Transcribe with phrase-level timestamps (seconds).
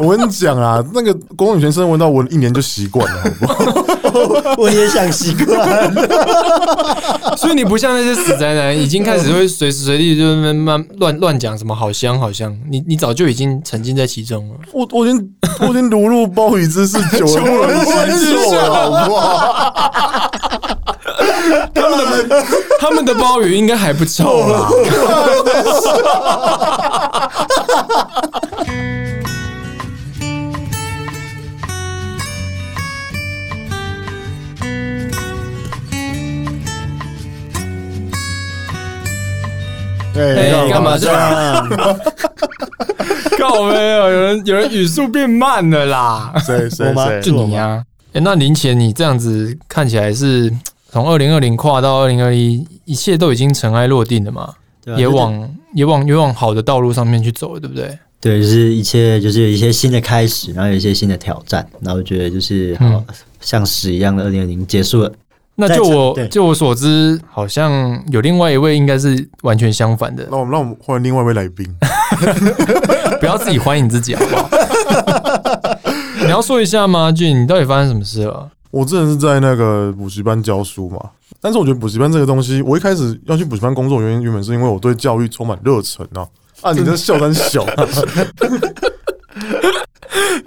[0.00, 4.54] 我跟你讲啊，那个公共女学生闻到我一年就习惯了，好不好？
[4.58, 5.94] 我也想习惯。
[7.36, 14.54] 所以你不像那些死宅男，已经开始会随时随地就慢慢乱乱讲什么好香好香，你你早就已经沉浸在其中了。
[14.72, 20.30] 我我已经我已经如入鲍鱼之肆，久了不能吸收了，好不好？
[22.80, 24.68] 他们的鲍鱼应该还不臭啦。
[40.20, 41.68] 哎干嘛这样？
[43.38, 46.32] 告没有，有人有人语速变慢了啦。
[46.44, 47.20] 谁谁谁？
[47.22, 50.52] 就你呀、哎、那林前你这样子看起来是
[50.90, 54.54] 从二零二零跨到二零二一，一切都已经尘埃落定了嘛？
[54.96, 57.98] 也往也往也往好的道路上面去走了，对不对？
[58.20, 63.04] 对，就是一切就是有一些新的开始，然后有一些新的挑战，然后我觉得就是好、嗯
[63.40, 65.10] 像屎一样的二零二零结束了。
[65.60, 71.66] 那就我就我所知，好像有另外一位应该是完全相反的那，我们让我们欢迎另外一位来宾。
[73.20, 74.48] 不要自己欢迎自己好不好？
[76.24, 77.12] 你要说一下吗？
[77.12, 78.48] 俊，你到底发生什么事了？
[78.70, 80.98] 我之前是在那个补习班教书嘛，
[81.40, 86.26] 但是我觉得补习班这个东西，我一开始要去补习班工作，原因原本是因为我对教育充满热忱啊。
[86.62, 87.66] 啊，你这笑三小，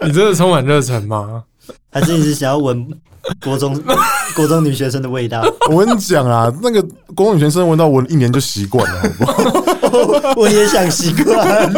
[0.01, 1.43] 你真的充满热忱吗？
[1.91, 2.87] 还是你是想要闻
[3.43, 3.79] 国中
[4.35, 5.43] 国中女学生的味道？
[5.69, 6.81] 我跟你讲啊，那个
[7.15, 10.33] 国中女学生闻到闻一年就习惯了，好不好？
[10.37, 11.71] 我也想习惯。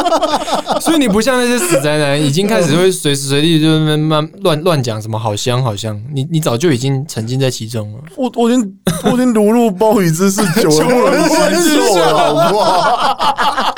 [0.80, 7.98] 所以你不像那些死宅男，已经开始会随时随地就慢慢乱乱讲什么好香好香，你你早就已经沉浸在其中了。
[8.16, 13.74] 我我已经我已经如入鲍鱼之肆，久了不能吸收了，好不好？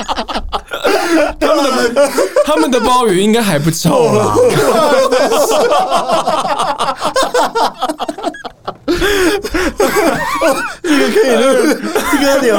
[1.41, 2.11] 他们的
[2.45, 4.35] 他们的鲍鱼应该还不臭啦。
[10.83, 11.43] 这个可以录，
[12.11, 12.57] 这个留。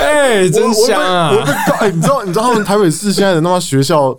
[0.00, 1.30] 哎、真香啊！
[1.30, 4.16] 我被告哎，你知道你知道他们台北市现在的那么学校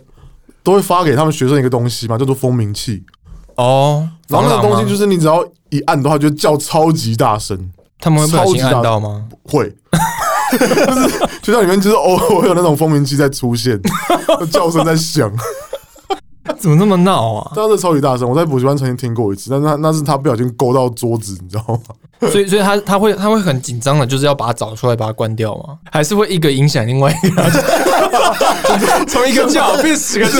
[0.62, 3.02] 都会发给他们学生一个东西嘛，叫做蜂鸣器。
[3.56, 7.70] 哦，然后那个东西就是你只要一按的话，就叫超级大声，
[8.00, 9.24] 他们会不小心按到吗？
[9.44, 9.74] 会。
[10.58, 13.80] 就是学校里面就是偶尔会有那种蜂鸣器在出现，
[14.50, 15.30] 叫声在响，
[16.62, 17.50] 怎么那么闹啊？
[17.56, 18.28] 但是超级大声。
[18.30, 21.80] 我在补习班曾经听过一次，但是那那是他不小心勾到桌子，你知道吗？
[22.30, 25.74] 所以所以他他会他会很紧张的，就是要把它找出来，把它关掉吗？
[25.90, 27.42] 还是会一个影响另外一个？
[29.08, 30.36] 从一个叫变十个叫，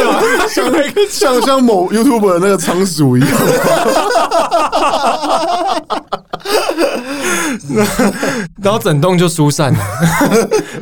[0.49, 0.73] 像
[1.11, 3.29] 像像某 YouTube 的那个仓鼠一样，
[8.63, 9.79] 然后整栋就疏散了。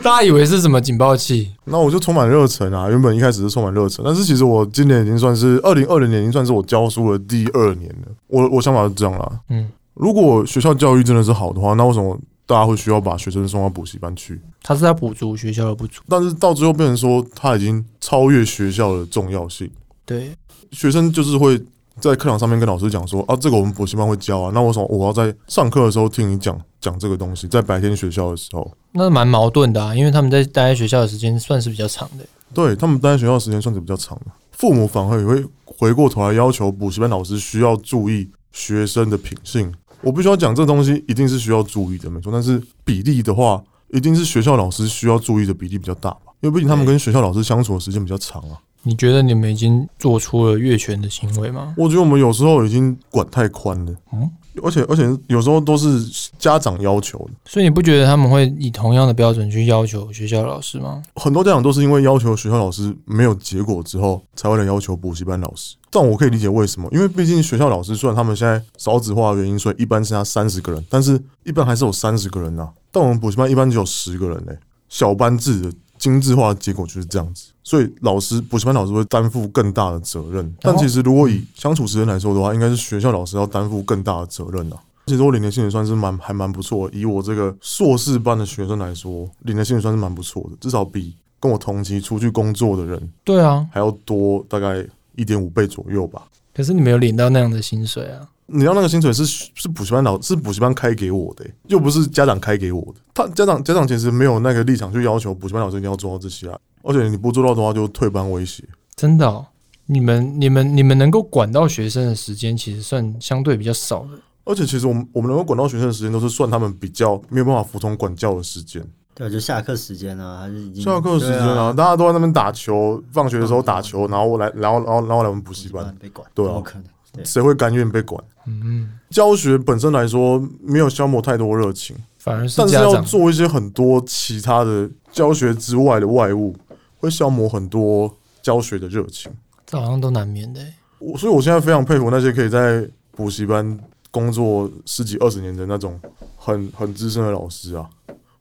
[0.02, 1.50] 大家以为是什么警报器？
[1.64, 2.88] 那我就充满热忱啊！
[2.88, 8.08] 原本一开始是充满热忱，但是其实我今年已经算是二零二零年，已经算是我教书的第二年了。
[8.26, 14.40] 我我想法是这样啦，嗯，如果学校教育真的是好的话，那为什么大家会需要把学生送到补习班去？
[14.62, 16.02] 他是在补足学校的不足。
[16.08, 19.70] 但是到最后变成说，他已经超越学校的重要性，
[20.04, 20.32] 对，
[20.72, 21.58] 学生就是会
[21.98, 27.46] 在课堂上面跟老师讲说啊，这个我们补习班会教啊，那为什么我要在上课的时候听你讲讲这个东西？
[27.46, 32.24] 在白天学校的时候，那蛮矛盾的啊，因为他们在待在学校的时间算是比较长的。
[32.52, 34.26] 对他们待在学校的时间算是比较长的，
[34.60, 39.72] 父母反而也会回过头来要求补习班老师需要注意学生的品性。
[40.02, 42.30] 我必须要讲，这东西一定是需要注意的，没错。
[42.30, 48.60] 但是比例的话，一定是学校老师需要注意的比例比较大吧，因为毕竟他们跟学校老师相处的时间比较长啊。
[48.82, 51.74] 你觉得你们已经做出了越权的行为吗？
[51.78, 54.30] 我觉得我们有时候已经管太宽了，嗯
[54.62, 56.04] 而且而且有时候都是
[56.38, 61.02] 家长要求的，所以你不觉得他们会以同样的标准去要求学校老师吗？
[61.14, 65.76] 很多家长都是因为要求学校老师没有结果之后，才会来要求补习班老师。
[65.90, 74.56] 但我可以理解为什么，因为毕竟学校老师虽然他们现在少子化的原因，所以一般剩下三十个人，但是一般还是有三十个人呐、但我们补习班一般只有十个人嘞、
[74.88, 80.52] 小班制的精致化的结果就是这样子，所以老师补习班老师会担负更大的责任。
[80.60, 84.78] 但其实如果以相处时间来说的话，应该是学校老师要担负更大的责任啊。
[85.06, 94.84] 其实我领的薪水算是蛮还蛮不错，以我这个硕士班的学生来说，领的薪水算是蛮不错的，至少比跟我同期出去工作的人对啊，还要多大概
[95.16, 96.22] 一点五倍左右吧。
[96.54, 98.26] 可是你没有领到那样的薪水啊。
[98.52, 103.00] 你要那个薪水是是补习班老是补习班开给我的、又不是家长开给我的。
[103.14, 108.64] 他家长家长其实没有那个立场去要求补习班老师一定要做到这些啊，而且你不做到的话就退班威胁。
[108.96, 109.46] 真的、哦，
[109.86, 114.10] 你们、你们、你们能够管到学生的时间，其实算相对比较少的。
[114.44, 118.84] 而且其实我们我们能够管到学生的时间，都是算他们比较没有办法服从管教的时间。
[119.14, 126.84] 对，就下课时间啊，还是已经下课时间对啊，大家都在那边打球，放学的时候打球，然后我来，然后然后然后来我们补习班，被管，对啊怎么可能？
[127.12, 128.22] 对，谁会甘愿被管？
[128.46, 136.56] 嗯，教学本身来说没有消磨太多热情，反而是但是要做一些很多其他的教学之外的外物，
[136.98, 139.30] 会消磨很多教学的热情。
[139.66, 140.74] 这好像都难免的欸。
[140.98, 143.78] 我所以，我现在非常佩服那些可以在补习班
[144.10, 145.98] 工作十几二十年的那种
[146.36, 147.88] 很很资深的老师啊。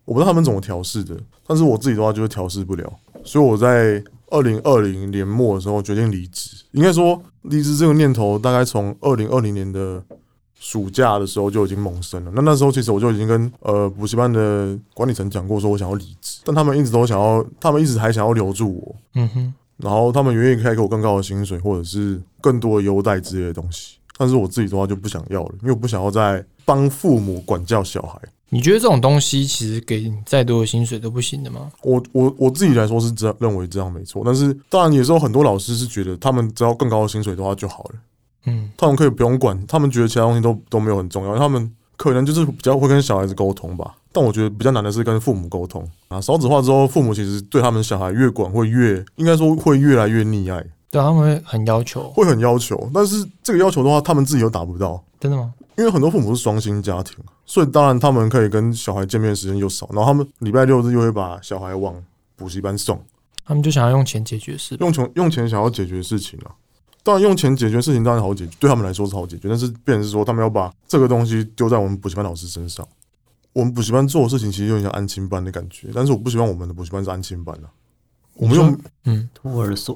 [0.05, 2.91] 我不知道他们怎么调试的，但是我自己的话就是调试不了，
[3.23, 6.49] 所以我在二零二零年末的时候决定离职。
[6.71, 10.03] 应该说，离职这个念头大概从二零二零年的
[10.59, 12.31] 暑假的时候就已经萌生了。
[12.35, 18.95] 那那时候其实我就已经跟呃补习班的管理层讲过，说我想要离职，但他们一直都想要，他们一直还想要留住我。
[19.15, 23.97] 嗯哼，然后他们愿意开给我更高的薪水，或者是更多的优待之类的东西。
[24.17, 28.19] 但是我自己的话就不想要了，因为我不想要再帮父母管教小孩。
[28.49, 31.71] 你觉得这种东西其实给你再多的薪水都不行的吗？
[31.83, 37.91] 我我我自己来说是这样认为这样没错，但是当然也是有很多老师是觉得他们只要更高的薪水的话就好了，
[38.45, 43.95] 嗯，他们可以不用管，他们觉得其他东西都都没有很重要，他们可能就是比较会跟小孩子沟通吧。
[44.11, 46.19] 但我觉得比较难的是跟父母沟通啊。
[46.19, 50.65] 少子化之后，父母其实对他们小孩越管会越，应该说会越来越溺爱。
[50.89, 55.53] 对，他们会很要求，会很要求，但是这个要求的话，他们自己又达不到，真的吗？
[55.79, 57.15] 因为很多父母是双薪家庭，
[57.45, 61.95] 所以当然他们可以跟小孩见面时间又少，然后他们礼拜六日又会把小孩往
[62.35, 63.01] 补习班送，
[63.45, 64.75] 他们就想要用钱解决事。
[64.81, 66.51] 用钱用钱想要解决事情啊。
[67.01, 72.85] 当然用钱解决事情当然好解决，对他们来说是好解决，但是变成是说他们要把这个东西丢在我们补习班老师身上。
[73.53, 77.71] 我们补习班做的事情其实有点像安亲班的感觉，但是我不希望我们的补习班是安亲班啊。
[78.33, 79.95] 我们用嗯，托儿所，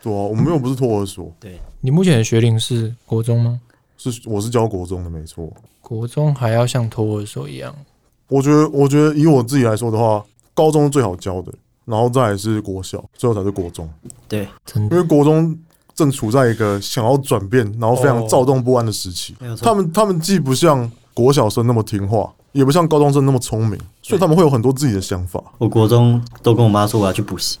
[0.00, 3.60] 对啊，我们又不是托儿所，对你目前的学龄是国中吗？
[4.10, 5.52] 是我是教国中的，没错。
[5.80, 7.74] 国中还要像托儿所一样，
[8.28, 10.24] 我觉得，我觉得以我自己来说的话，
[10.54, 11.52] 高中最好教的，
[11.84, 13.88] 然后再来是国小，最后才是国中。
[14.26, 15.56] 对，真的因为国中
[15.94, 19.36] 正处在一个想要转变，然后非常哦躁动不安的时期。
[19.38, 19.66] 没有错。
[19.66, 25.42] 他们他们既不像国小生那么听话，也不像高中生那么聪明，所以他们会有很多自己的想法。
[25.58, 27.58] 我国中都跟我妈说我要去补习，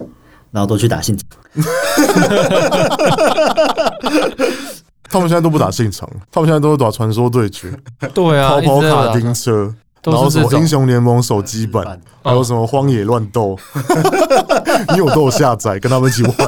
[0.50, 1.28] 然后都去打信场。
[5.10, 7.72] 他们现在都不打信场， 他们现在都是打传说对决、
[8.12, 9.72] 对啊，跑跑卡丁车，
[10.02, 10.66] 然后什么英。
[10.66, 13.56] 雄联盟手机版，还有什么荒野乱斗，
[14.90, 16.34] 因为我都有下载，跟他们一起玩。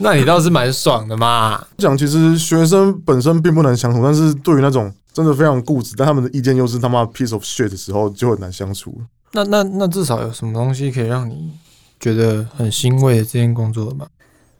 [0.00, 1.60] 那你倒是蛮爽的嘛。
[1.78, 9.00] 讲其实学生本身并不难相处，但是对于那种真的非常固执，但他们的意见又是他妈 piece of shit 的时候，就很难相处。
[9.32, 11.50] 那那那至少有什么东西可以让你
[11.98, 14.06] 觉得很欣慰的这件工作吗？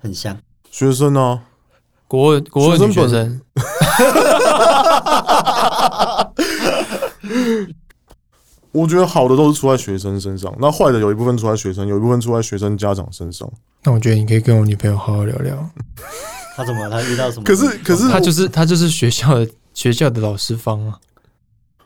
[0.01, 0.37] 很像。
[0.79, 1.41] 学生呢、
[2.07, 3.41] 国二国二学生本女学生，
[8.71, 13.51] 我觉得好的都是出在学生身上，那坏的有一部分出在学生，有一部分出在学生家长身上。
[13.83, 15.69] 那我觉得你可以跟我女朋友好好聊聊。
[16.57, 17.03] 她怎么了？
[17.03, 17.43] 他遇到什么？
[17.43, 20.97] 可是可是她就是她就是学校的学校的老师方啊，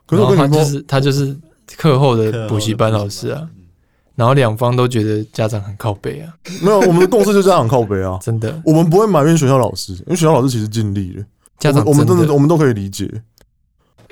[0.04, 1.34] 可是我跟你说，她就是她就是
[1.78, 3.48] 课后的补习班老师啊，
[4.14, 11.24] 然后两方都觉得家长很靠背啊，没有我们的共识就是家长靠背啊， 真的，我们不会埋怨学校老师，因为学校老师其实尽力了，
[11.58, 12.34] 家长我们真真的。
[12.34, 13.10] 我们都可以理解。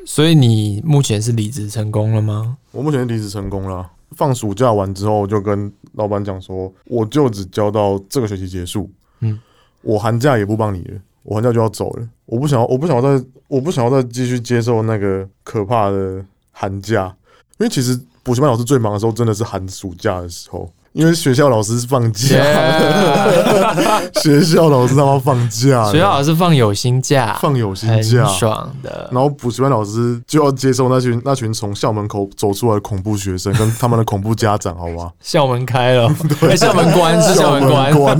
[0.06, 2.56] 所以你目前是离职成功了吗？
[2.72, 9.38] 我目前离职成功了，放暑假完之后就跟老板讲说，我就只教到这个学期结束，嗯，
[9.82, 17.14] 我寒假也不帮你了，我寒假就要走了，我不想要，我不想要再，我不想要再继续接受那个可怕的寒假，
[17.58, 29.08] 因为其实补习班老师最忙的时候真的是寒暑假的时候，因为学校老师是放假 Yeah 学校老师他妈放假了，学校老师放有薪假，放有薪假，爽的。
[29.10, 35.10] 然后补习班老师就要接受那群那群从校门口走出来的恐怖学生跟他们的恐怖家长，好吧？
[35.20, 36.08] 校门开了，
[36.48, 38.16] 哎校门关是校门关，关，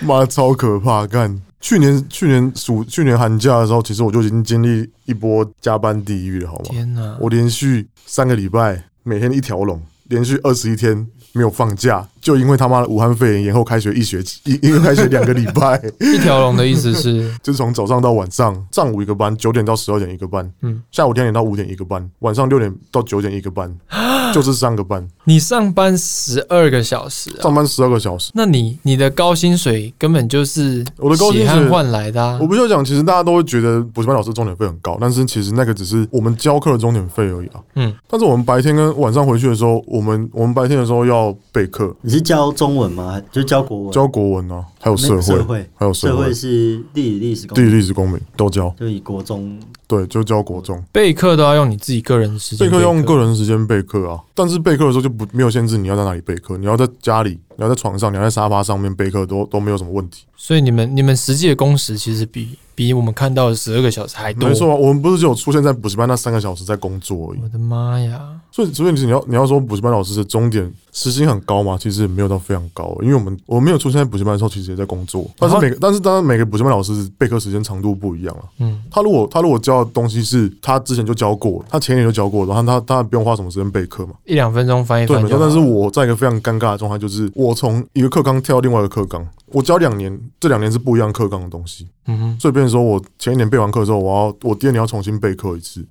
[0.00, 1.06] 妈超可怕！
[1.06, 6.64] 干，去年去年暑去年寒假的时候，其实我就已经经历一波加班地狱了，好吗？
[6.70, 7.16] 天哪！
[7.20, 23.74] 我连续三个礼拜，每天一条龙，连续二十一天没有放假，就因为他妈的武汉肺炎延后开学一学期，因因为开学两个礼拜， 一条龙的意思是， 就是从早上到晚上，上午一个班，九点到十二点一个班，嗯，下午两点到五点一个班，晚上六点到九点一个班，
[24.34, 27.42] 就是三个班，你上班十二个小时啊？
[27.44, 28.30] 上班十二个小时。
[28.34, 32.46] 那你你的高薪水根本就是我的高薪水换来的啊我！
[32.46, 37.60] 不需要讲，其实大家都会觉得补习班老师钟点费很高，但是其实那个只是我们教课的钟点费而已啊。
[37.76, 43.12] 嗯，但是我们白天跟晚上回去的时候，我们我们白天的时候要备课，你是教中文吗？
[43.12, 43.92] 还就教国文？
[43.92, 48.74] 教国文啊，还有社会，社会，还有社会社会、是地理、历史、地理、历史、公民都教。
[48.76, 49.56] 就以国中
[49.86, 50.82] 对，就教国中。
[50.90, 60.24] 备课都要用你自己个人的时间备课用个，人时间备课啊，但是备课的时候就不没有限制你要在哪里备课，你要在家里，你要在床上，你要在沙发上面备课都都没有什么问题。
[60.40, 64.48] 所以你们你们实际的工时其实比比我们看到的十二个小时还多。
[64.48, 67.40] 没错啊，我们不是只有出现在补习班那三个小时在工作而已。
[67.42, 68.20] 我的妈呀！
[68.52, 71.76] 所以，所以你要你要说补习班老师的终点时薪很高吗？
[71.78, 75.28] 其实也没有到非常高，因为我们我没有出现在补习班的时候，其实也在工作。
[75.36, 78.44] 但是每个但是当然每个补习班老师备课时间长度不一样了。
[78.60, 84.12] 嗯，他如果他如果教的东西是他之前就教过，他前年就教过，然后他他不用花什么时间备课嘛。
[84.24, 85.34] 一两分钟翻一对，翻就好。
[85.34, 85.46] 没错。
[85.46, 95.86] 但是我在一个非常尴尬的状态，就是我从一个课纲跳到另外一个课纲，我教两年，这两年是不一样课纲的东西，嗯哼，所以变成说我前一年备完课之后，我要我第二年要重新备课一次，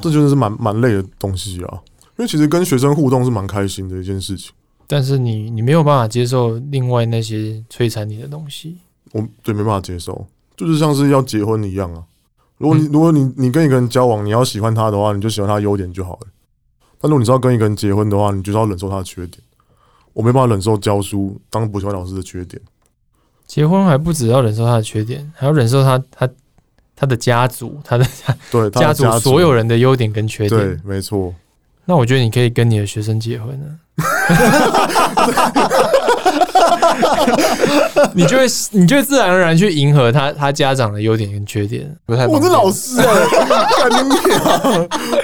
[0.00, 1.80] 这就是蛮蛮累的东西啊。
[2.16, 4.52] 因为其实跟学生互动是蛮开心的一件事情。
[4.86, 8.78] 但是你你没有办法接受另外那些摧残你的东西。
[9.12, 12.04] 我对没办法接受，就是像是要结婚一样啊。
[12.58, 16.28] 如果你、嗯如果你你跟一个人交往，你要喜欢他的话，你就喜欢他的优点就好了。
[17.00, 19.42] 但如果你是要跟一个人结婚的话，你就是要忍受他的缺点。
[20.12, 22.60] 我没办法忍受教书当补习班老师的缺点。
[23.46, 26.28] 结婚还不只要忍受他的缺点，还要忍受他他
[26.96, 28.06] 他的家族，他的
[28.50, 31.34] 对，家族所有人的优点跟缺点对点。，没错。
[31.84, 33.66] 那我觉得你可以跟你的学生结婚了。
[38.14, 42.26] 你就会，你就会自然而然去迎合他他家长的优点跟缺点，不太。
[42.26, 43.06] 我是老，师哎、
[43.78, 44.40] 干你娘！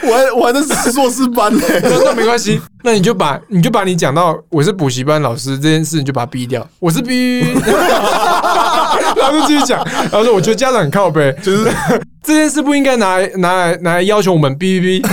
[0.03, 6.67] 我还我还在硕士班呢、那 那没关系，那你就把你就把你讲到我是补习班老师这件事，你就把它逼掉。
[6.79, 7.41] 我是逼，
[9.17, 11.71] 然后就继续讲，然后说我觉得家长很靠背，就是
[12.23, 15.09] 这件事不应该拿来拿来拿来要求我们逼逼逼。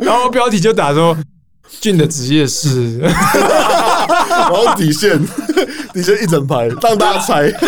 [0.00, 1.16] 然后标题就打说
[1.82, 5.20] 俊的职业是，然后底线
[5.92, 7.52] 底线一整排让大家猜。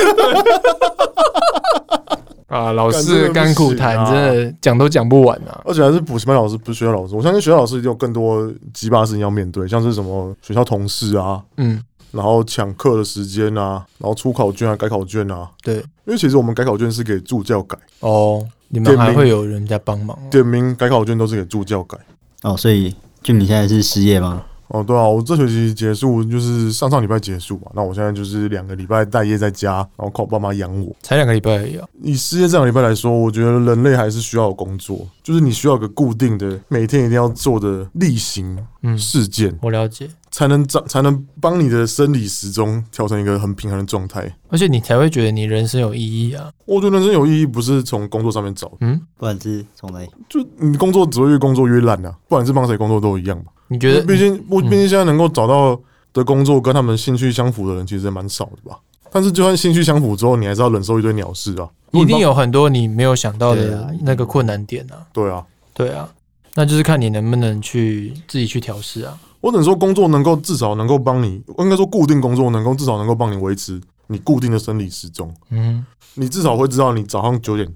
[2.46, 5.60] 啊，老干师的甘苦谈真的讲都讲不完啊。
[5.64, 7.16] 而且还是补习班老师，不是学校老师。
[7.16, 15.50] 我相信学校老师一定有更多鸡巴事情要面对，像是什么学校同事啊，嗯，然后抢课的时间啊，然后出考卷啊、改考卷啊。
[15.64, 20.22] 对，因为其实我们改考卷是给助教改，哦，你们还会有人在帮忙哦。
[20.30, 21.98] 点名改考卷都是给助教改。
[22.42, 22.94] 哦，所以
[23.24, 24.44] 俊你现在是失业吗？
[24.68, 30.94] 哦，对啊，我这学期结束就是上上礼拜结束嘛，那我现在就是两个礼拜待业在家，然后靠我爸妈养我。
[31.02, 31.86] 才两个礼拜而已啊。
[32.02, 44.28] 以失业这两个礼拜来说，我觉得人类还是需要有工作，就是你需要有个固定的每天一定要做的例行嗯，事件，我了解，才能长才能帮你的生理时钟调成一个很平衡的状态。
[44.48, 46.50] 而且你才会觉得你人生有意义啊。
[46.64, 50.08] 我觉得人生有意义，不是从工作上面找，嗯，不管是从哪里？
[50.28, 53.52] 就你工作只会越工作越烂啊，不管是帮谁工作都一样吧。
[53.68, 55.80] 你觉得毕竟，我嗯毕竟现在能够找到
[56.12, 58.76] 的工作跟他们兴趣相符的人，其实也蛮少的吧。
[59.12, 61.70] 但是，就算兴趣相符之后，你还是要忍受一堆鸟事啊。
[61.92, 65.06] 一定有很多你没有想到的那个困难点啊？
[65.12, 66.08] 对啊，对啊，
[66.54, 69.16] 那就是看你能不能去自己去调试啊。
[69.44, 75.30] 我只能说，工作能够至少能够帮你，应该说固定工作能够至少能够帮你维持你固定的生理时钟。
[75.50, 75.84] 嗯，
[76.14, 77.70] 你至少会知道你早上九点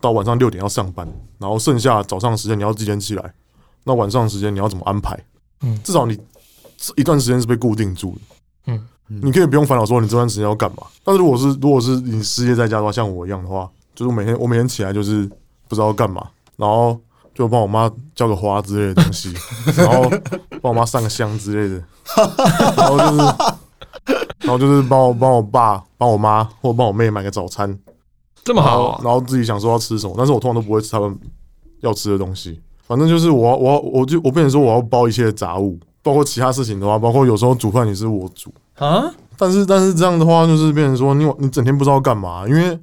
[0.00, 3.34] 到晚上六点要上班，然后剩下早上时间你要几点起来，
[3.84, 5.14] 那晚上时间你要怎么安排？
[5.60, 6.18] 嗯至少你
[6.78, 8.20] 这一段时间是被固定住的。
[8.68, 10.84] 嗯你可以不用烦恼说你这段时间要干嘛。
[11.04, 15.30] 但是如果是如果是你失业在家的话，像我一样的话，就是每天我每天起来就是
[15.68, 16.26] 不知道干嘛，
[16.56, 16.98] 然后
[17.34, 19.32] 就帮我妈浇个花之类的东西，
[19.76, 20.08] 然后
[20.60, 21.82] 帮我妈上个香之类的，
[22.76, 23.16] 然后就是
[24.40, 27.78] 然后就是帮我帮我爸、帮我妈或帮我妹买个早餐，
[28.44, 31.18] 这么好啊、然后自己想说要吃什么，但是我通常都不会吃他们
[31.80, 32.60] 要吃的东西。
[32.86, 38.52] 反正就是我要我要我就我变成说我要包一切的杂物，包括其他事情的话，包括有时候煮饭也是我煮。
[38.74, 39.10] 啊？
[39.38, 42.78] 但是但是这样的话，就是变成说你你整天不知道干嘛，因为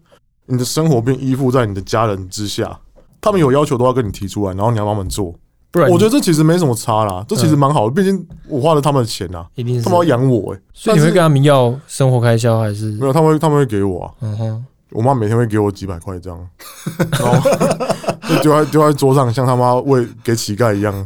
[0.47, 2.79] 你的生活便依附在你的家人之下，
[3.21, 5.33] 他们有要求都要跟你提出来，然后你要帮他们做。
[5.71, 13.05] 不然我觉得这其实没什么差啦，这其实蛮好的，毕竟我花了他们的钱啊，一定是他们要养我诶、所以你会跟他们要生活开销还是没？
[13.05, 16.39] 有，他们会他们会给我啊，嗯哼，我妈每天会给我几百块这样，
[17.11, 17.49] 然后
[18.27, 20.91] 就丢在 丢在桌上，像他妈喂给乞丐一样。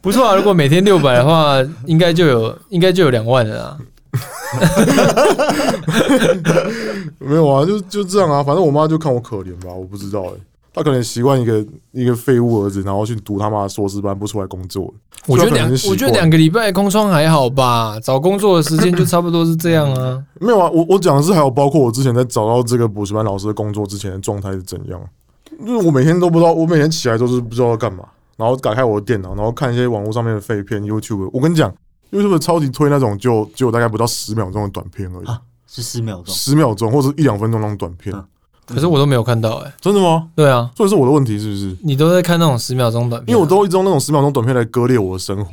[0.00, 0.36] 不错啊。
[0.36, 3.78] 如果每天六百的话，应该就有应该就有两万了啊。
[7.18, 10.32] 没有啊，就就这样啊，反正我妈就看我可怜吧，我不知道诶、
[10.74, 14.92] 她可能习惯一个一个废物儿子，然后去读他妈的硕士班，不出来工作。
[15.26, 20.22] 我觉得两我觉得两个礼拜空窗还好吧，找工作的 时间就差不多是这样啊。
[20.40, 25.00] 没有啊，我我讲的是还有包括我之前在找到这个补习班老师的工作之前的状态是怎样，
[25.60, 28.04] 就是我每天都不知道，我每天起来都是不知道要干嘛，
[28.36, 31.30] 然后打开我的电脑，然后看一些网络上面的废片 YouTube。
[31.32, 31.72] 我跟你讲
[32.12, 35.26] ，YouTube 超级推那种就只有大概不到十秒钟的短片而已。
[35.26, 35.40] 啊
[35.74, 38.22] 是十秒钟，十秒钟或者一两分钟那种短片嗯。
[38.66, 40.28] 可是我都没有看到哎、真的吗？
[40.36, 41.74] 对啊，所以是我的问题是不是？
[41.82, 45.50] 你都在看那种十秒钟短片啊、因为我都一直用那种十秒钟短片来割裂我的生活。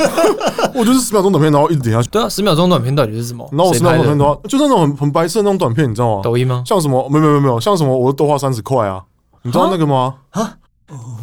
[0.74, 3.46] 我就是十秒钟短片，然后一直点下去，对啊，十秒钟短片到底是什么？
[3.52, 3.90] 然后我十秒？
[3.92, 6.22] 钟短片的话，就是那种很很白色的那种短片，你知道吗？
[6.24, 6.62] 抖音吗？
[6.66, 7.06] 像什么？
[7.10, 7.94] 没有没有没有，像什么？
[7.96, 9.02] 我的豆花三十块啊，
[9.42, 10.14] 你知道那个吗？
[10.30, 10.54] 啊，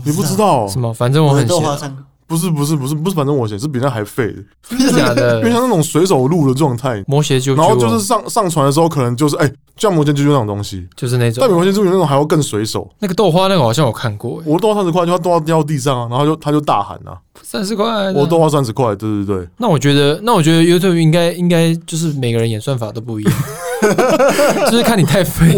[0.06, 0.68] 你不知道？
[0.68, 0.94] 什么？
[0.94, 4.28] 反正我很闲啊，豆花三个，不是不是不是不是，反正我写是比那还废。
[4.28, 5.62] 的，真的假因为 像？
[5.62, 11.42] 那种随手录的状态，魔鞋啾啾、然啊，后就是上上传的时候，可能就是哎，像摩羯啾啾那种东西，就是那种。
[11.46, 12.90] 但魔鞋就有那种还要更随手。
[13.00, 17.86] 那个豆花那个好像我看过、欸，我豆花三十块，就他豆花掉到地上啊，然后就他就大喊啊，三十块。
[18.14, 23.34] 我豆花三十块，对对对，那我觉得，那我觉得 YouTube 应该应该就是每个人演算法都不一样，
[24.70, 25.54] 就是看你太废，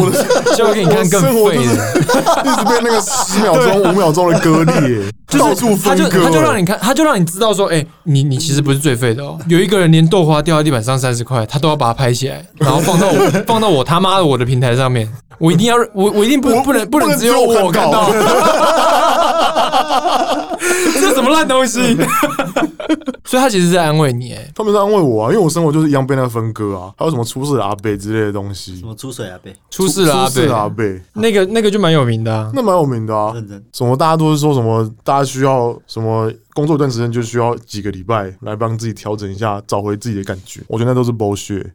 [0.56, 1.63] 就会给你看更废的。
[1.63, 9.38] 一直被那个十秒钟、五秒钟的割裂，就是他就他就让你看，他就让你知道说，哎、你你其实不是最废的哦。
[9.48, 18.10] 有一个人连豆花掉在地板上三十块，他都要把它拍起来，然后放到我 放到我他妈的我的平台上面，我一定要我我一定不不能不不能能只有我我看到，
[21.01, 21.79] 这什么烂东西？
[23.25, 32.51] 所以他其实是在安慰你，哎，他们在安慰我啊，因为我生活就是一样被那个分割啊，还有什么出事的阿贝之类的东西什，么出水阿贝，出事了啊，对出事的，阿贝，那个那个就蛮有名的啊。
[32.53, 33.33] 那蛮有名的啊。
[33.71, 40.62] 什么大家都是说什么，大家需要什么工作一段时间就需要几个礼拜来帮自己调整一下，找回自己的感觉。
[40.67, 41.71] 我觉得那都是 bullshit，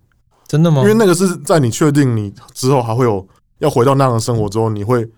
[0.46, 0.88] 真的吗因？
[0.88, 3.26] 为那个是在你确定你之后还会有
[3.58, 5.08] 要回到那样的生活之后，你会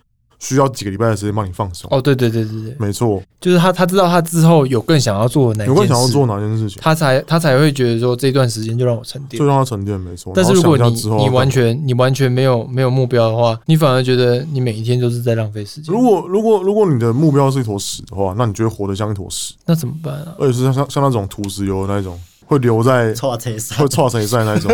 [0.40, 1.88] 需要几个礼拜的时间帮你放松。
[1.92, 9.46] 哦，对对对对对，没错，就是他他知道他之后有更想要做的哪件事，会想要做哪件事情，他才他才会觉得说这段时间就让我沉淀就。
[9.46, 10.00] 让他沉淀。
[10.00, 10.32] 没错。
[10.34, 10.90] 但是如果你
[11.22, 15.94] 你完全你完全没有没有目标的话，你反而觉得你每一天都是在浪费时间。
[15.94, 20.34] 如果如果如果你的目标是一坨屎的话，那你就会活得像一坨屎，那怎么办啊？
[20.38, 22.18] 而且是像像像那种土石油的那一种，
[22.50, 24.68] 会留在错车上会，串成一在那一种，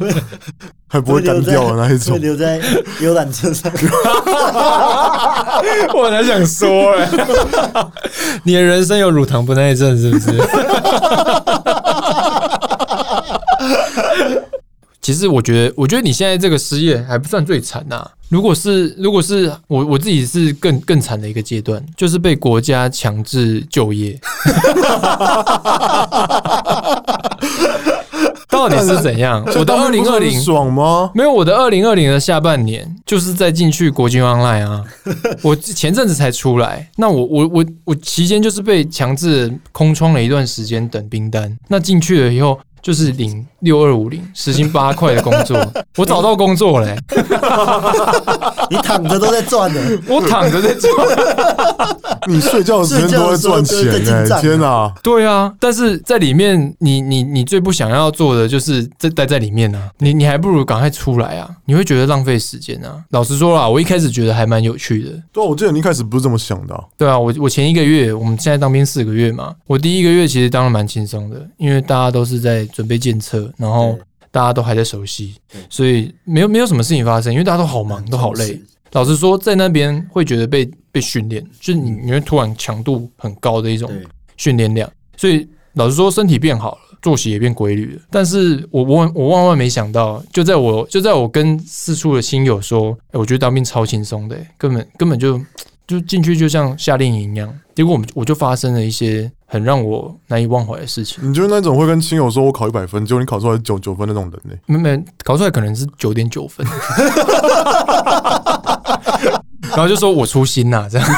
[0.88, 2.18] 还不会干掉的那一种会。
[2.20, 2.58] 留在
[3.02, 3.70] 游览车上，
[5.94, 7.06] 我才想说哎、
[8.44, 10.34] 你的人生有乳糖不耐症是不是？
[15.02, 24.18] 其实我觉得，我觉得你现在这个失业还不算最惨呐、如果是，如果是我我自己是更更惨的一个阶段，就是被国家强制就业。
[28.48, 29.44] 到底是怎样？
[29.58, 31.10] 我的二零二零爽吗？
[31.14, 34.82] 没有，我的二零二零的下半年就是在进去国军 online 啊，
[35.42, 45.58] 我前阵子才出来，那我我我我期间就是被强制空窗了一段时间等兵单，那进去了以后就是领六二五零时薪八块的工作，
[45.98, 46.96] 我找到工作嘞、
[48.70, 50.92] 你躺着都在赚呢，我躺着在赚，
[52.30, 63.02] 你睡觉的时间都在赚钱睡觉的时候都在哎、进账天哪、对啊，但是在里面你你你最不想要做的就是在待在里面啊，你你还不如赶快出来啊，你会觉得浪费时间啊。
[63.10, 73.98] 老实说啦，我一开始觉得还蛮有趣的，对啊，我记得你一开始不是这么想的啊、对啊，我我前一个月，我们现在当兵四个月嘛，我第一个月其实当的蛮轻松的，因为大家都是在准备检测，然后
[74.30, 75.34] 大家都还在熟悉，
[75.70, 78.60] 所以没有没有什么事情发生，因为大家都好忙，都好累。。
[78.92, 83.90] 老实说，在那边会觉得被被训练，就是你你会突然强度很高的一种，
[84.36, 88.02] 训练量，所以老实说，身体变好了，作息也变规律了。
[88.10, 95.40] 但是我我我万万没想到，就在我就在我跟四处的亲友说，哎、我觉得当兵超轻松的、根本根本就
[95.86, 97.58] 就进去就像夏令营一样。
[97.74, 101.18] 结果我们我就发生了一些很让我难以忘怀的事情。
[101.28, 106.66] 你就是那种会跟亲友说我考一百分，结果你考出来九九分的那种人呢、没没考出来可能是九点九分，
[109.70, 111.08] 然后就说我粗心呐、这样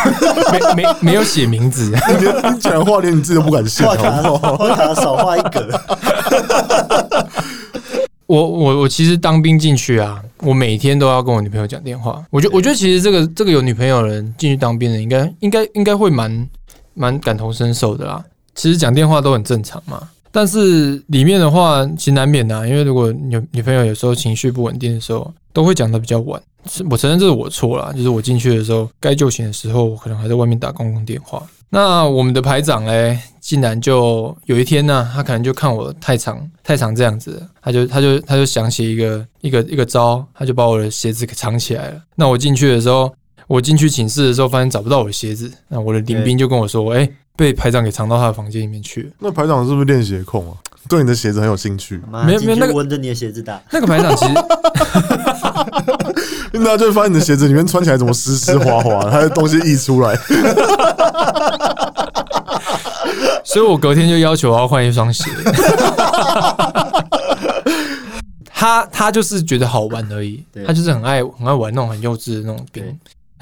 [0.52, 4.56] 没没没有写名字，你连你讲的话连你自己都不敢信， 画好卡？
[4.56, 5.80] 画卡少画一格，
[8.26, 12.22] 我我我其实当兵进去啊，我每天都要跟我女朋友讲电话。
[12.30, 16.46] 我觉我觉得其实这个这个有女朋友的人进去当兵的，应该应该应该会蛮
[16.98, 18.24] 蛮感同身受的啦。
[18.54, 26.42] 其实讲电话都很正常嘛，但是里面的话其实难免的、因为如果女女朋友有时候情绪不稳定的时候，都会讲的比较晚。
[26.90, 31.42] 我承认这是我错了，就是我进去的时候该就寝的时候，我可能还在外面打公共电话。
[31.70, 42.02] 那我们的排长嘞，竟然就有一天呢，他可能就看我太长太长这样子，他就他就他就想起一个一个一个招，他就把我的鞋子给藏起来了。
[42.14, 43.14] 那我进去的时候，
[43.48, 49.10] 我进去寝室的时候，发现找不到我的鞋子，那我的领兵就跟我说，哎、被排长给藏到他的房间里面去了。
[49.18, 50.56] 那排长是不是练鞋控啊？
[50.88, 54.30] 对你的鞋子很有兴趣，妈没有没有那个闻着你的鞋子打， 那个排长其实
[56.52, 60.14] 因为大家就会发现你的鞋子里面穿起来怎么湿湿滑滑的，它的东西溢出来。
[63.44, 65.24] 所以我隔天就要求我要换一双鞋。
[68.44, 72.94] 他他就是觉得好玩而已，他就是很爱很爱玩那种很幼稚的那种兵对。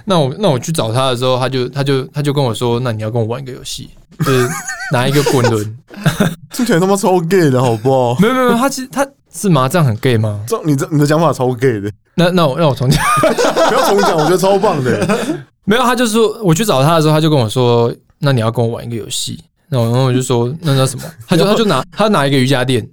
[0.08, 3.90] 那我那我去找他的时候，他就他就他就跟我说：“那你要跟我玩一个游戏，
[4.20, 4.48] 就是
[4.92, 5.78] 拿一个滚轮。
[6.54, 8.18] 听起来他妈超 gay 的好不好？
[8.20, 10.42] 没有没有，他其实他是麻将很 gay 吗？
[10.46, 13.02] 这你这你的讲法超 gay 的，那那我让我重讲。
[13.68, 15.44] 不要重讲，我觉得超棒的。
[15.64, 22.88] 没有，他就说我去找他的时候，他就跟我说：“那你要跟我玩一个游戏。”那我然后我就说：“那那什么？”他就他就拿他拿一个瑜伽垫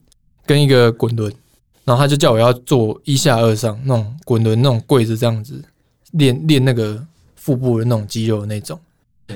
[0.48, 1.32] 跟一个滚轮，
[1.86, 5.64] 然后他就叫我要做一下二上那种滚轮那种跪着这样子
[6.14, 7.00] 练练那个
[7.36, 8.80] 腹部的那种肌肉的那种。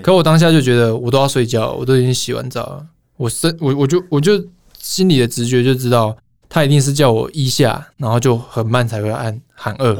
[0.01, 2.85] 可我当下就觉得我都要睡觉，我都已经洗完澡了，
[3.15, 4.43] 我身我我就我就
[4.77, 6.15] 心里的直觉就知道
[6.49, 9.95] 他一定是叫我一下，然后就很慢才会按喊二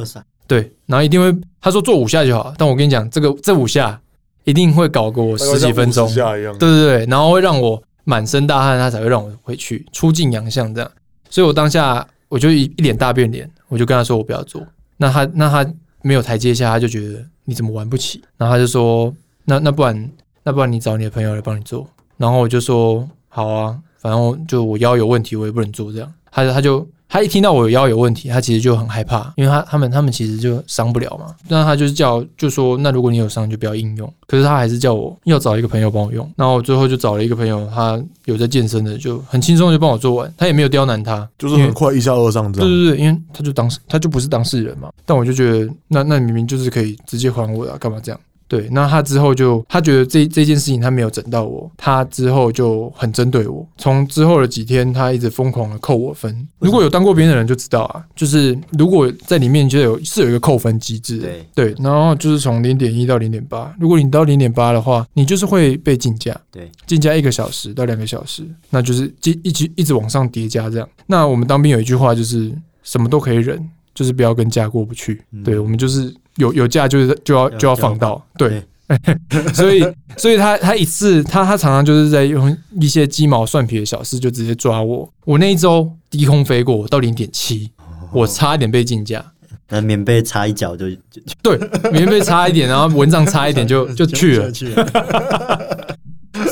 [0.45, 3.99] 对，然后一定会他说做五下就好，但我跟你讲，这个这五下
[4.43, 6.53] 一定会搞个我十几分钟，对。
[6.53, 10.91] 对对，然后会让我满身大汗，他才会让我回去出尽洋相这样。
[11.29, 14.65] 所以我当下我就一一脸大变脸，我就跟他说我不要做。
[14.95, 15.73] 那他那他
[16.07, 20.09] 没有台阶下，他就觉得你怎么玩不起，然后他就说那那不然
[20.43, 21.85] 那不然你找你的朋友来帮你做。
[22.15, 26.13] 然后我就说好啊，反正就我腰有问题，我也不能做这样。
[26.31, 31.33] 他就他就他一听到我有腰有问题，他其实就很害怕，因为他他们他们其实就伤不了嘛。
[31.47, 34.13] 那他就是叫就说，那如果你有伤就不要应用。
[34.27, 36.29] 可是他还是叫我要找一个朋友帮我用。
[36.35, 42.69] 然后我最后就找了一个朋友，他有在健身的，就很轻松就帮我做完，他也没有刁难他，就是很快一下二上这样。
[42.69, 44.89] 对对对，因为他就当事他就不是当事人嘛。
[45.05, 48.19] 但我就觉得，那那你明明就是可以直接还我的啊，干嘛这样？
[48.47, 53.67] 对，那他之后就他觉得这这件事情他没有整到我，他之后就很针对我。
[53.77, 56.47] 从之后的几天，他一直疯狂的扣我分。
[56.59, 70.87] 如果有当过兵的人就知道啊，就是如果在里面就有是有一个扣分机制的，对对，然后就是从零点一到零点八，如果你到零点八的话，你就是会被竞价，对，竞价一个小时到两个小时，那就是一一直一直往上叠加这样。
[71.05, 72.51] 那我们当兵有一句话就是
[72.83, 75.21] 什么都可以忍，就是不要跟家过不去。
[75.31, 78.63] 嗯对我们就是有有价就是就要要就要放到，对，
[79.53, 79.85] 所以
[80.17, 85.09] 所以他他一次他他常常就是在用一些鸡毛蒜皮的小事就直接抓我。
[85.25, 87.69] 我那一周低空飞过到零点七，
[88.13, 89.33] 我差一点被竞价。
[89.69, 91.59] 那棉被差一脚就就对，
[91.91, 94.49] 棉被差一点，然后蚊帐差一点就 就去了。
[94.49, 95.85] 去了，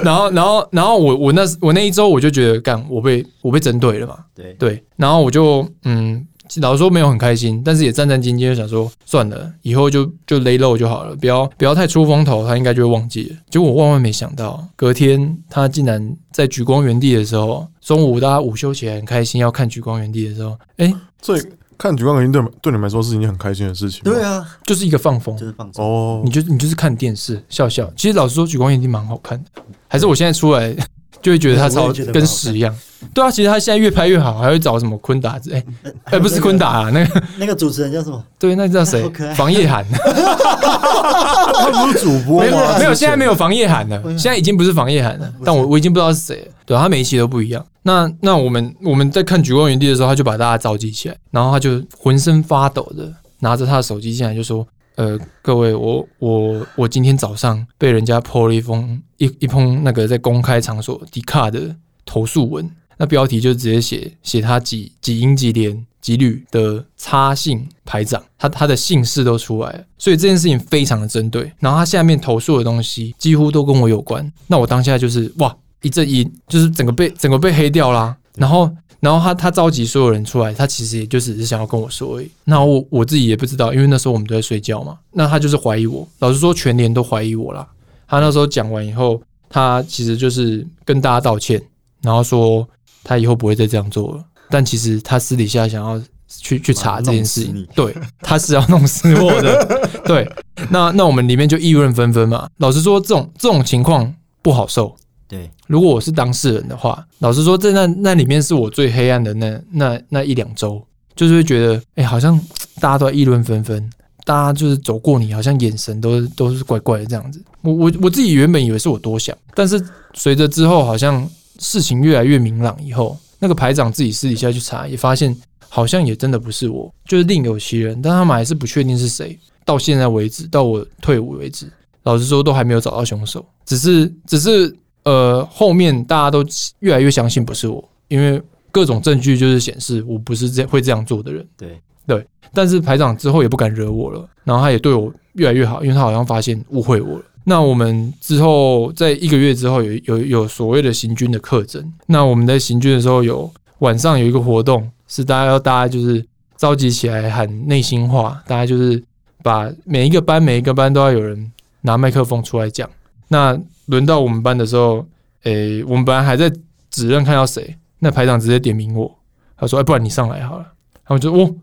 [0.04, 6.28] 然后然后然后我我那我那一周我就觉得干我被我被针对了嘛，对对，然后我就嗯，
[6.62, 13.36] 老实说没有很开心，但是也战战兢兢的想说，算了，以后就就勒漏就好了，不要不要太出风头，他应该就会忘记了。
[13.50, 21.42] 结果我万万没想到，隔天他竟然在举光原地的时候，中午大家午休起来很开心要看举光原地的时候，哎，所以
[21.78, 24.02] 看举光原地对对你们来说是一件很开心的事情。
[24.04, 25.86] 对，啊，就是一个放风就，是放松。
[25.86, 27.92] 哦你，就你就是看电视笑笑。
[27.98, 30.74] 其实老实说，举光原地蛮好看的，还是我现在出来
[31.22, 32.74] 就会觉得它超跟屎一样。
[33.14, 35.64] 对啊，其实他现在越拍越好，还会找什么昆达子，哎、
[36.06, 38.24] 哎、不是昆达啊，那个那个主持人叫什么？
[38.38, 39.10] 对，那叫谁？
[39.36, 42.78] 房夜涵， 他不是主播没有吗？
[42.80, 46.48] 没有，现在没有房夜涵了，现在已经不是房夜涵了，但我我已经不知道是谁了。
[46.66, 47.66] 对，他每一期都不一样。
[47.84, 71.52] 那那我们我们在看《举光原地》的时候，他就把大家召集起来，然后他就浑身发抖的拿着他的手机进来，就说：“呃，各位，我我我今天早上被人家 po 了一封一一封那个在公开场所迪卡的投诉文，那标题就直接写写他几几英几连几旅的差姓排长，他他的姓氏都出来了，所以这件事情非常的针对。
[71.60, 78.16] 然后他下面投诉的东西几乎都跟我有关，那我当下就是哇一阵一，就是整个被整个被黑掉啦。
[78.36, 82.30] 然后然后他他召集所有人出来，他其实也就只是想要跟我说而已。
[82.44, 84.98] 那我我自己也不知道，因为那时候我们都在睡觉嘛。
[85.12, 87.68] 那他就是怀疑我，老实说，全连都怀疑我啦。
[88.08, 91.62] 他那时候讲完以后，他其实就是跟大家道歉，
[92.02, 92.68] 然后说
[93.06, 94.24] 他以后不会再这样做了。
[94.50, 99.90] 但其实他私底下想要去去查这件事情对，他是要弄死我的。
[100.06, 100.30] 对，
[100.70, 102.48] 那那我们里面就议论纷纷嘛。
[102.58, 104.96] 老实说，这种这种情况不好受。
[105.28, 110.80] 对，如果我是当事人的话，老实说，在那那里面是我最黑暗的那那那一两周，
[111.16, 112.40] 就是会觉得，哎、好像
[112.80, 113.90] 大家都在议论纷纷，
[114.24, 117.44] 大家就是走过你，好像眼神都都是怪怪的这样子。
[117.62, 121.28] 我我我自己原本以为是我多想，但是随着之后好像
[121.60, 125.36] 事情越来越明朗以后，那个排长自己私底下去查，也发现
[125.70, 129.38] 好像也真的不是我，就是另有其人，但他们还是不确定是谁。
[129.64, 131.68] 到现在为止，到我退伍为止，
[132.04, 136.46] 老实说都还没有找到凶手，只是只是呃后面大家都
[136.80, 138.42] 越来越相信不是我，因为
[138.72, 141.48] 各种证据就是显示我不是这会这样做的人。
[141.58, 147.26] 对对，但是排长之后也不敢惹我了，然后他也对我越来越好，因为他好像发现误会我了。
[147.46, 156.26] 那我们之后在一个月之后有有有所谓的行军的课程，那我们在行军的时候有晚上有一个活动，是大家要大家就是
[156.58, 159.02] 召集起来喊内心话，大家就是
[159.44, 162.90] 把每一个班每一个班都要有人拿麦克风出来讲。
[163.28, 165.06] 那轮到我们班的时候，
[165.44, 166.52] 诶、我们本来还在
[166.90, 169.16] 指认看到谁，那排长直接点名我，
[169.56, 170.64] 他说：“哎、不然你上来好了。”
[171.06, 171.54] 然后我就哦，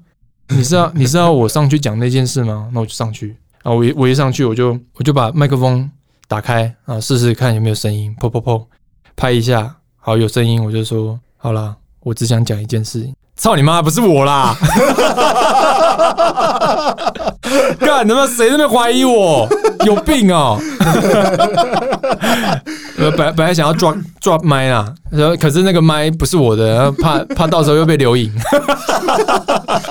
[0.49, 2.71] 你是要你是要我上去讲那件事吗？
[2.73, 3.37] 那我就上去。
[3.63, 5.91] 然后我一我一上去，我就我就把麦克风
[6.29, 8.65] 打开啊，试试看有没有声音，砰砰砰，
[9.17, 13.15] 拍一下，好有声音，我就说好啦，我只想讲一件事情。
[13.35, 13.81] 操你妈！
[13.81, 14.55] 不是我啦！
[17.81, 19.49] 干他妈谁在那怀疑我？
[19.85, 20.59] 有病哦！
[22.99, 28.33] 呃，本来本来想要 drop drop 麦啦，然后可是那个麦不是我的，怕怕到时候又被留影。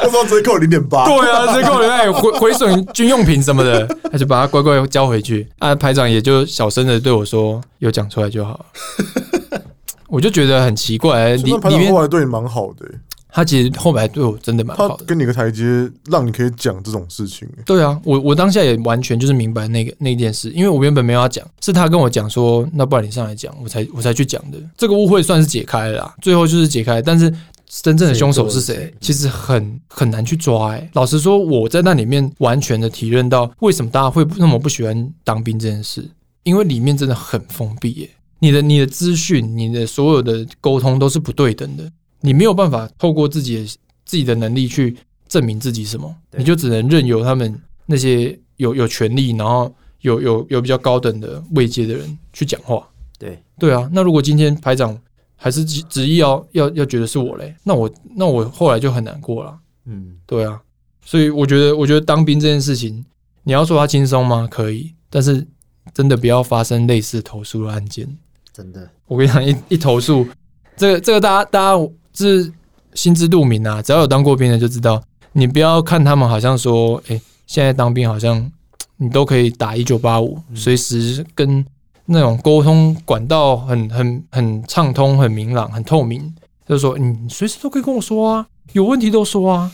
[0.04, 1.06] 我知道直接扣零点八。
[1.06, 5.48] 对啊，这够了，毁毁损军用品什么的，他就把它乖乖交回去。
[5.60, 8.66] 啊，排长也就小声的对我说：“有讲出来就好。
[10.08, 12.92] ”我就觉得很奇怪，里那排长里面后来对你蛮好的欸、
[13.34, 15.06] 他其实后来对我真的蛮好的。
[15.06, 24.58] 跟你个台阶，让你可以讲这种事情欸、对啊，我我当下也完全就是明白那个那件事，因为我原本没有要讲，是他跟我讲说，那不然你上来讲，我才我才去讲的。
[24.78, 27.34] 这个误会算是解开了啦，最后就是解开，但是
[27.68, 30.90] 真正的凶手是谁其实很很难去抓、欸。
[30.94, 36.06] 老实说，我在那里面完全的体认到为什么大家会那么不喜欢当兵这件事，
[36.44, 41.90] 因为里面真的很封闭耶、你的你的资讯，你的所有的沟通都是不对等的，
[42.22, 43.66] 你没有办法透过自己的
[44.06, 44.96] 自己的能力去
[45.28, 52.88] 证明自己什么，你就只能任由他们那些有有权利，然后有有有比较高等的位阶的人去讲话。
[53.18, 54.98] 对对啊，那如果今天排长
[55.36, 59.58] 还是执执意要要要觉得是我嘞，那我那我后来就很难过了。
[59.86, 60.62] 嗯，对啊，
[61.04, 63.04] 所以我觉得，我觉得当兵这件事情，
[63.44, 64.48] 你要说他轻松吗？
[64.50, 65.46] 可以，但是
[65.94, 68.08] 真的不要发生类似投诉的案件。
[68.54, 70.28] 真的，我跟你讲，一一投诉，
[70.76, 72.52] 这个这个大家大家是
[72.94, 75.02] 心知肚明啊，只要有当过兵的就知道，
[75.34, 78.52] 你不要看他们好像说，哎、现在当兵好像
[78.98, 81.66] 你都可以打一九八五，随时跟
[82.06, 86.34] 那种沟通管道很很很畅通、很明朗、很透明，
[86.68, 89.72] 就是说你随时都可以跟我说啊，有问题都说啊，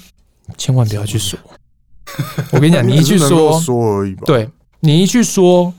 [0.57, 1.37] 千万不要去说。
[2.51, 5.73] 我跟你讲， 你一去说，说而已吧。，对你一去说，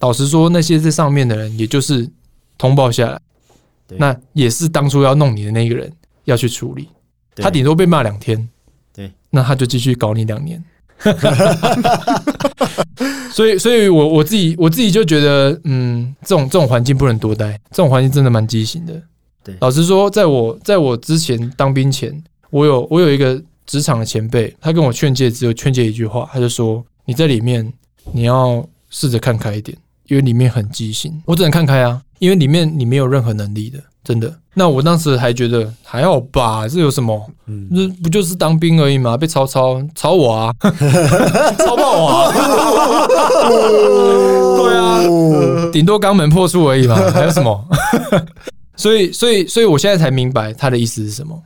[0.00, 2.10] 老实说，那些在上面的人，也就是
[2.58, 3.20] 通报下来，对
[3.98, 5.90] 那也是当初要弄你的那个人
[6.24, 6.88] 要去处理，
[7.36, 8.48] 他顶多被骂两天，
[8.94, 10.62] 对，那他就继续搞你两年。
[13.32, 19.02] 所以，所以我我自己我自己就觉得，嗯，这种这种环境不能多待，这种环境真的蛮畸形的。
[19.42, 19.56] 对。
[19.60, 27.72] 老实说，在我在我之前当兵前，我有我有一个职场的前辈，他跟我劝诫，只有劝诫一句话，他就说：“你在里面
[28.12, 29.76] 你要试着看开一点，
[30.08, 34.32] 因为里面很畸形。”我只能看开啊，因为里面你没有任何能力的，真的。
[34.54, 37.28] 那我当时还觉得还好吧，这有什么？
[37.46, 40.54] 嗯，这不就是当兵而已嘛，被抄抄抄我啊，
[41.58, 42.32] 操爆我啊！
[44.56, 45.02] 对啊，
[45.72, 47.60] 顶多肛门破处而已嘛，还有什么？
[48.78, 51.36] 所以，所以，所以我现在才明白他的意思是什么。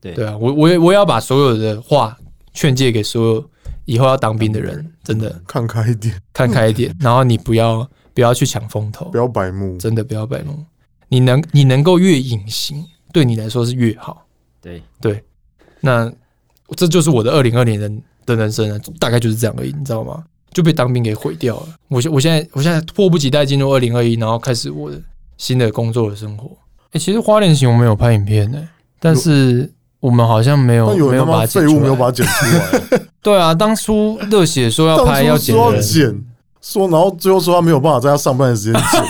[0.00, 2.16] 对对啊，我我也我也要把所有的话
[2.54, 3.44] 劝诫给所有
[3.84, 9.76] 以后要当兵的人，真的看开一点，看开一点，然后你不要不要去抢风头不，要白目。
[9.78, 10.64] 真的不要白目。
[11.08, 14.24] 你能你能够越隐形，对你来说是越好。
[14.60, 15.24] 对，对，
[15.80, 16.10] 那
[16.76, 20.22] 这就是我的二零二零人的人生啊，大概就是这样而已，你知道吗？
[20.52, 21.68] 就被当兵给毁掉了。
[21.88, 25.00] 我现我现在我现在迫不及待进入二零二一，然后开始我的
[25.36, 26.50] 新的工作的生活。
[26.90, 28.60] 哎、其实花莲行我们有拍影片呢、
[28.98, 31.72] 但是我们好像没有没有把它剪出来。
[31.72, 32.46] 废物没有把它剪出
[32.96, 35.54] 来，对啊，当初热血说要拍要剪，
[36.62, 39.02] 说然后最后说他没有办法在他上班的时间剪，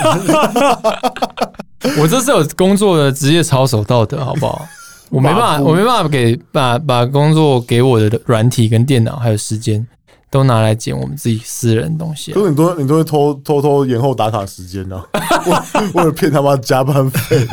[2.00, 4.64] 我这是有工作的职业操守道德，好不好？
[5.10, 9.84] 我没办法，我没办法给把把工作给我的软体跟电脑还有时间
[10.30, 12.34] 都拿来剪我们自己私人的东西、啊。
[12.34, 12.44] 可。
[12.44, 15.02] 是你都你都会偷偷偷延后打卡时间呢、
[15.94, 17.48] 为了骗他妈加班费，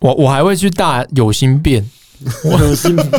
[0.00, 1.88] 我我还会去大有心变，
[2.44, 3.10] 有心变，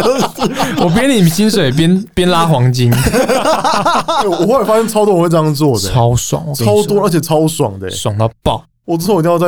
[0.78, 8.64] 我边领薪水边边拉黄金， 哎我后来发现超多人会这样做的、超爽，我跟你说超多，而且超爽的、爽到爆。
[8.84, 9.46] 我之后一定要在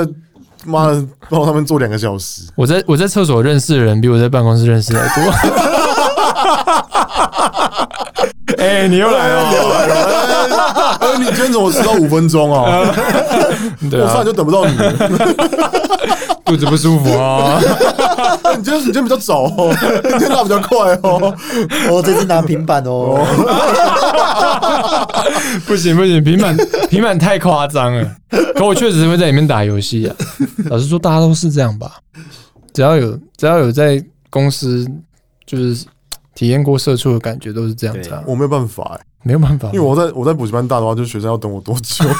[0.64, 2.42] 妈的帮他们做两个小时。
[2.54, 5.32] 我在我在厕所认识的人比我在办公室认识的还多。
[8.64, 9.42] 哎、你又来了，
[11.00, 12.86] 哎，你今天怎么迟到五分钟哦？
[13.90, 14.92] 对啊我差点，就等不到你了。
[16.46, 17.60] 肚子不舒服啊。
[18.42, 19.74] 哎你今天你今天比较早哦，
[20.04, 21.34] 你今天拉比较快哦。
[21.90, 23.24] 我这次拿平板哦，
[25.66, 26.56] 不行不行，平板
[26.88, 28.06] 平板太夸张了。
[28.54, 30.14] 可我确实会在里面打游戏啊。
[30.70, 31.92] 老实说，大家都是这样吧？
[32.72, 34.86] 只要有只要有在公司
[35.46, 35.84] 就是
[36.34, 39.80] 体验过社畜的感觉，都是这样子啊，我没有办法哎、没有办法因为。
[39.80, 42.04] 我在我在补习班大的话，就是学生要等我多久？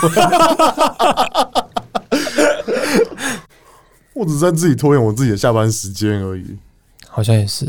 [4.15, 6.57] 我只是在自己拖延我自己的下班时间而已。
[7.09, 7.67] 好像也是。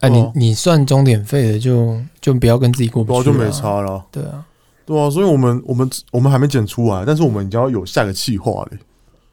[0.00, 3.50] 哎、对啊你你算钟点费的就就不要跟自己过不去、对啊，就没。
[3.50, 4.04] 差了。
[4.10, 4.44] 对啊，
[4.84, 8.78] 对啊，所以我们我们我们还没剪出来，但是我们已经要有下个计划嘞。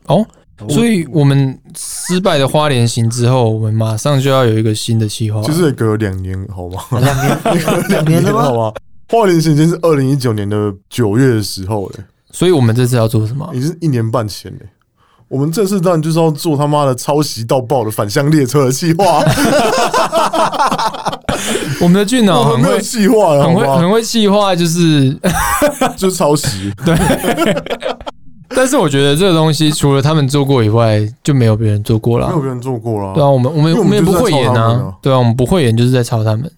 [0.06, 0.25] 哦，
[0.69, 5.41] 所以我们失败的花莲行之后，我们马上就要有一个新的计划。
[5.43, 6.79] 其实也隔了两年，好吗？
[6.91, 7.39] 两年
[7.89, 8.71] 两年了好吗？
[9.09, 11.95] 花莲行已经是二零一九年的九月的时候了，
[12.31, 13.47] 所以我们这次要做什么？
[13.53, 14.59] 已经是一年半前嘞。
[15.29, 19.23] 我们这次当然就是要做他妈的抄袭到爆的返乡列车的计划，
[21.81, 25.17] 我们的俊我脑很会计划了，很会很会计划，就是，
[25.97, 26.71] 就是抄袭。
[28.55, 32.39] 但是我觉得这个东西除了他们做过以外，就没有别人做过了没有。
[32.39, 33.13] 别人做过了。
[33.13, 36.49] 对啊，我们我们因为我们们也不会演就是在抄他们啊啊，对啊，我们不会演就是在抄他们，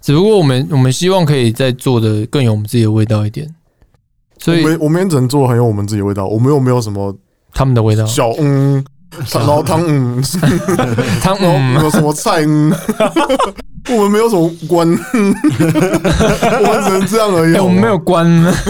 [0.00, 3.46] 只不过我们我们希望可以再做的更有我们自己的味道一点，
[4.38, 7.14] 所以我们我们也只能做很有我们自己的味道，我们又没有什么
[7.54, 8.84] 他们的味道，小嗯，
[9.32, 9.82] 然后汤。
[9.86, 10.22] 嗯，
[11.20, 11.38] 汤。
[11.38, 12.42] 然后没嗯，有什么菜？
[12.46, 12.72] 嗯，
[13.90, 14.94] 我们没有什么关，我
[16.72, 17.54] 们只能这样而已。
[17.54, 18.26] 哎，我们没有关，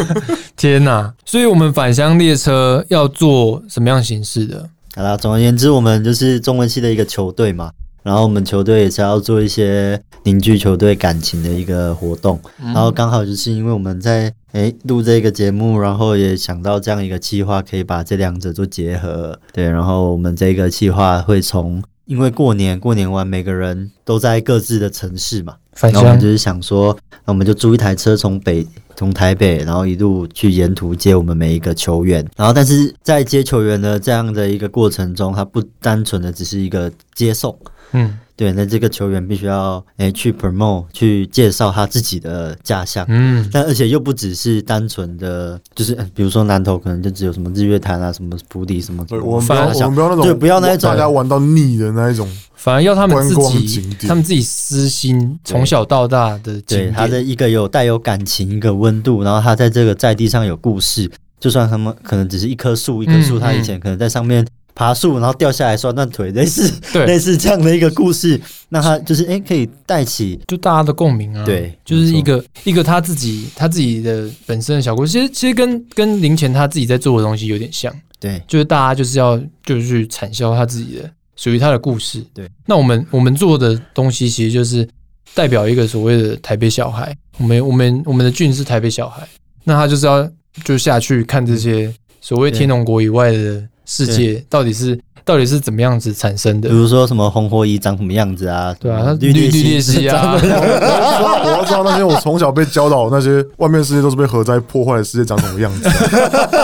[0.57, 1.13] 天哪！
[1.25, 4.69] 所以我们返乡列车要做什么样形式的？
[4.95, 7.71] 好啦，总而言之，我们就是中文系的一个球队嘛，
[8.03, 21.83] 然后我们球队也是要做一些凝聚球队感情的一个活动，然后刚好就是因为我们在诶录这个节目，然后也想到这样一个计划，可以把这两者做结合，对，然后我们这个计划会从。
[22.05, 32.29] 因为过年过年完，每个人都在各自的城市嘛，然后我们就是想说，那我们就租一台车从北从台北，然后一路去沿途接我们每一个球员。
[32.37, 37.57] 然后，但是在接球员的这样的一个过程中，它不单纯的只是一个接送，
[37.93, 43.05] 嗯对，那这个球员必须要诶去 promote 去介绍他自己的家乡。
[43.09, 52.29] 嗯，但而且又不只是单纯的，就是呃比如说南投可能就只有什么日月潭啊，什么埔里什么，对，我们不要，反而我们不要那种，对不要那一种大家玩到腻的那一种。
[52.55, 57.23] 反而要他们自己他们自己私心，从小到大的景对他的。
[57.23, 61.11] 一个有带有感情、一个温度，然后他在这个在地上有故事。
[61.41, 66.73] 就算他们可能只是一棵树，一棵树，嗯他以前可能在上面爬树，然后掉下来摔断腿，类似
[67.07, 71.45] 类，似这样的一个故事，那他就是诶可以带起就大家的共鸣啊。
[71.45, 78.43] 对就是一个一个他自己他自己的本身的小故事，其实其实跟跟林前他自己在做的东西有点像，对。
[78.49, 82.25] 就是大家就是要就是去产销他自己的属于他的故事。
[82.33, 84.89] 对，那我们我们做的东西其实就是
[85.35, 89.27] 代表一个所谓的台北小孩，我们我们我们的俊是台北小孩，
[89.65, 90.29] 那他就是要
[90.65, 96.75] 就下去看这些所谓天龙国以外的世界到底是到底是怎么样子产生的比。
[96.75, 98.75] 如说什么红火蚁长什么样子啊？
[98.81, 105.89] 对啊绿绿鬣蜥啊我要知道，那些我从小被教导的那些外面世界都是被核灾破坏的世界长什么样子。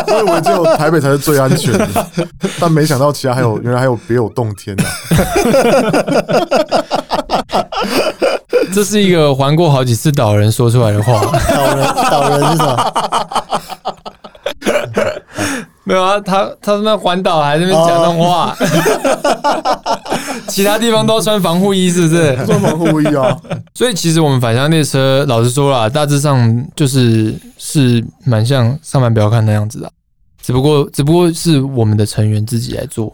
[0.09, 1.87] 我以为只有台北才是最安全的，
[2.59, 4.85] 但没想到其他还有，原来还有别有洞天呐、
[8.72, 11.20] 这是一个环过好几次岛人说出来的话。
[11.20, 12.92] 岛人岛人是什么？
[15.88, 18.55] 没有啊，他他他妈环岛还在那边讲那种话，
[20.46, 22.37] 其他地方都穿防护衣，是不是？
[22.44, 23.35] 穿防护衣啊，
[23.72, 29.90] 所以其实我们返乡列车，老实说啦，大致上就是是蛮像上班不要看那样子的，
[30.42, 33.11] 只不过只不过是我们的成员自己来做。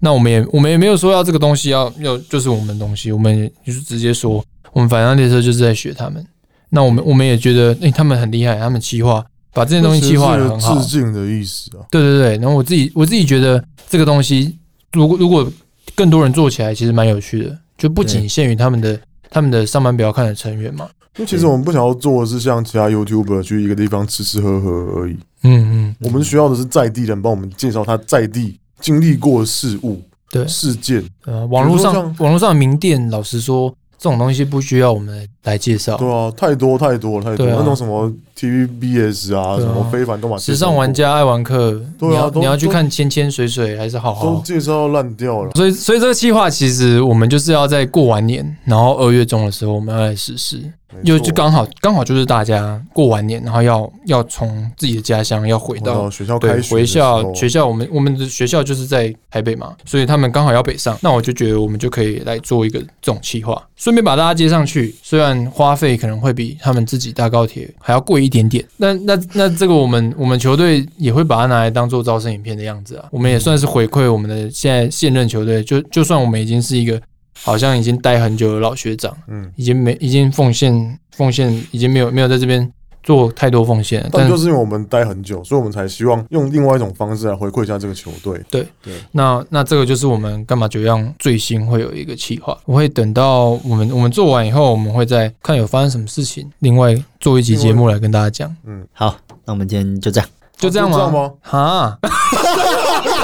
[0.00, 6.26] 那我们也我们也没有说要这个东西要要就是我们的东西，我们也就是直接说我们返乡列车就是在学他们。
[6.70, 9.24] 那我们我们也觉得，诶、他们很厉害，他们企划
[9.56, 11.80] 把这些东西计划的很好，致敬的意思啊。
[11.90, 14.58] 对对对，然后我自己我自己觉得这个东西，
[14.92, 15.50] 如果如果
[15.94, 20.86] 更多人做起来，其实蛮有趣的，就不仅限于他们的他们的上班不要看的成员嘛。
[21.16, 31.02] 因为其实我们不想要做的是像其他 YouTuber 去一个地方吃吃喝喝而已，嗯嗯，我们需要的是在地人帮我们介绍他在地经历过的事物、对，事件。
[31.24, 35.96] 呃，网络上网络上的名店，老实说，这种东西不需要我们来介绍。
[35.96, 44.42] 对啊，太多太多太多，那种什么 TVBS 啊，什么非凡都马时尚玩家爱玩客，对啊你要你要去看千千水水还是好都好？
[44.44, 45.52] 介绍到烂掉了。
[45.54, 50.62] 所以所以这个计划其实我们就是要在过完年，然后二月中的时候我们要来实施。
[51.04, 64.94] 就就刚好刚好就是大家过完年，然后要要从自己的家乡要回到学校对开学回校学校，我们我们的学校就是在台北嘛，所以他们刚好要北上，那我就觉得我们就可以来做一个这种计划，顺便把大家接上去。
[65.02, 77.00] 虽然花费可能会比他们自己搭高铁还要贵一点点，那那那这个我们我们球队也会把它拿来当做招生影片的样子啊，我们也算是回馈我们的现在现任球队，就就算我们已经是一个
[77.42, 82.70] 好像已经待很久的老学长，嗯，已经没已经奉献奉献已经没有没有在这边
[83.02, 88.42] 做太多奉献，但但就是因为我们待很久，所以我们才希望用另外一种方式来回馈一下这个球队。
[88.50, 100.28] 对对那那这个就是我们干嘛九样最新会有一个企划，我会等到我们我们做完以后，我们会再看有发生什么事情，另外做一集节目来跟大家讲，嗯，好，那我们今天就这样。
[100.58, 100.96] 就这样吗？
[100.96, 101.32] 就这样吗？
[101.42, 101.98] 哈，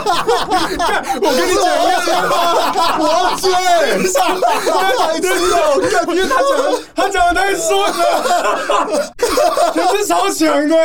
[1.22, 2.10] 我跟你讲一下，
[2.98, 3.44] 我要接，
[4.98, 5.56] 白痴哦！
[6.08, 9.12] 因为他讲的他讲的太顺了，
[9.74, 10.76] 他是超强的，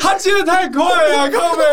[0.00, 1.64] 他接的太快了，靠背，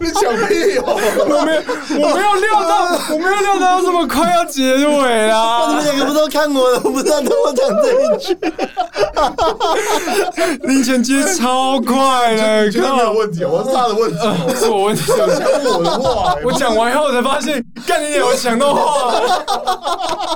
[0.00, 0.94] 你讲屁哦！
[1.28, 1.60] 我没有
[2.00, 2.72] 我没有料到，
[3.10, 5.84] 我没有料到这么快要结尾你啦们。
[5.84, 8.38] 两个不都看我了，我不知道跟我讲这一句。
[10.62, 14.18] 林前接超快的，没有问题，我是他的问题，
[14.56, 15.42] 是我问题，对不起。
[15.66, 18.26] 我的话，我讲完以后才发现，干你娘！
[18.28, 19.14] 我抢到话。